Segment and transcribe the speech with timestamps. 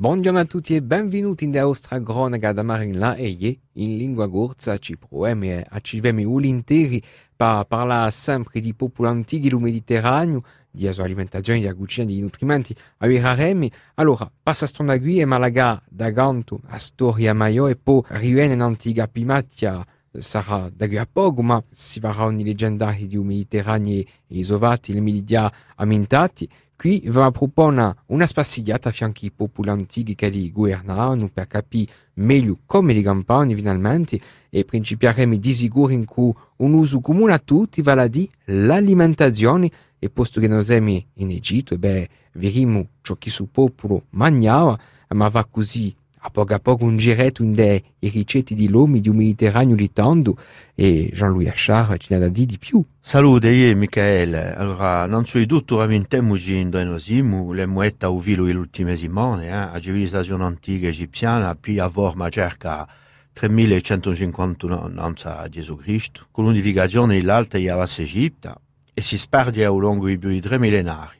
[0.00, 3.58] Buongiorno a tutti e benvenuti in nostra cronaca da Marin La Eie.
[3.72, 7.02] In lingua gorza ci proviamo e accivemo uli interi
[7.36, 13.06] per parlare sempre di popoli antichi del Mediterraneo, di alimentazione, di cucina, di nutrimenti, a
[13.06, 13.70] Viraremi.
[13.96, 18.62] Allora, passa stonda qui e Malaga da Ganto, a storia maggiore e poi riviene in
[18.62, 19.84] antica Pimatia,
[20.18, 25.52] sarà da qui a poco, ma si varrà ogni leggendari di Mediterraneo isovati, le media
[25.76, 26.48] amintati,
[26.80, 31.92] Qui va proporre una spassigliata a fianchi ai popoli antichi che li governavano per capire
[32.14, 37.38] meglio come li campavano finalmente e principieremo di sicuro in cui un uso comune a
[37.38, 43.14] tutti vale a dire l'alimentazione e posto che noi siamo in Egitto, beh, vedremo ciò
[43.16, 47.82] che il popolo mangiava, ma va così a poco a poco un giretto in dei
[47.98, 50.36] ricetti di lomi di un Mediterraneo litando
[50.74, 52.84] e Jean-Louis Achard ce n'ha da dire di più.
[53.00, 54.54] Salute, io Michele.
[54.54, 59.50] Allora, innanzitutto rammentiamo che noi siamo le muette au vilo l'ultime settimane, eh?
[59.50, 62.86] la civilizzazione antica egiziana, più a forma circa
[63.32, 68.60] 3150 anni a Gesù Cristo, con l'unificazione dell'Alta e della Egitto,
[68.92, 71.19] e si sperde ao longo di più di tre millenari.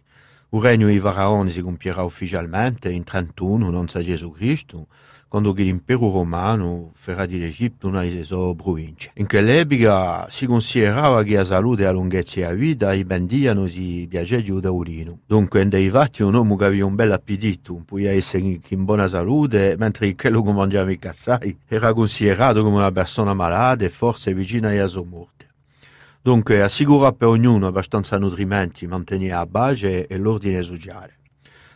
[0.52, 4.88] O regno di Faraone si compierà ufficialmente in 31 non Gesù Cristo,
[5.28, 9.12] quando l'impero romano farà di l'Egitto una delle sue province.
[9.14, 14.58] In quell'epoca si considerava che la salute e la lunghezza della vita dipendiano di piacere
[14.58, 15.20] da urino.
[15.24, 19.76] Dunque, dei fatti un uomo che aveva un bel appetito, poteva essere in buona salute,
[19.78, 24.70] mentre quello che mangiava i cassai era considerato come una persona malata e forse vicina
[24.70, 25.49] alla sua morte.
[26.22, 31.18] Dunque, assicura per ognuno abbastanza nutrimenti, mantenere la base e l'ordine sociale.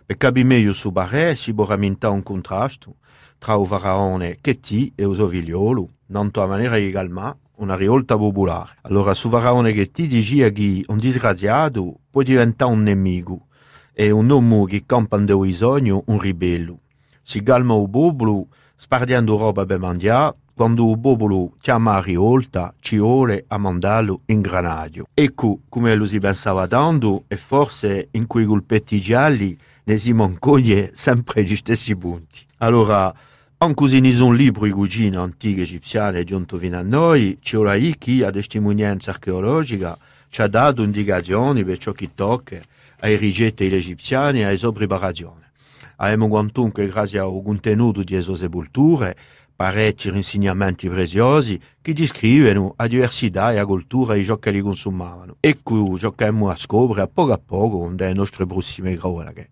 [0.05, 2.97] Per capire meglio su barè si può rammentare un contrasto
[3.39, 8.77] tra il faraone Chetti e il suo figliolo, tanto a maniera egalmente una rivolta popolare.
[8.83, 13.47] Allora, su faraone Chetti diceva che un disgraziato può diventare un nemico
[13.95, 16.81] e un uomo che campa in bisogno un ribello.
[17.22, 22.97] Si calma il popolo spardiando roba per mangiare quando il popolo chiama a rivolta ci
[22.97, 25.06] vuole a mandarlo in granaggio.
[25.12, 30.93] Ecco come lo si pensava tanto e forse in quei colpetti gialli ne si mancoglie
[30.94, 32.47] sempre gli stessi punti.
[32.59, 33.12] Allora,
[33.59, 37.76] anche se ne sono libri di cucina antiche egiziane giunto fino a noi, c'è ora
[37.76, 39.98] chi a testimonianza archeologica
[40.28, 42.60] ci ha dato indicazioni per ciò che tocca
[43.00, 45.43] ai rigetti egiziani e alle sue preparazioni.
[45.97, 49.16] Abbiamo quantunque, grazie al contenuto di queste sepolture,
[49.56, 55.37] parecchi insegnamenti preziosi che descrivono la diversità e la cultura di ciò che li consumavano.
[55.41, 59.50] Ciò che abbiamo a scoprire a poco a poco con le nostre prossime cronache.